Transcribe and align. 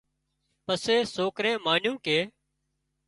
پسي 0.65 0.95
سوڪري 1.15 1.53
مانيون 1.65 1.95
ڪي 2.05 2.19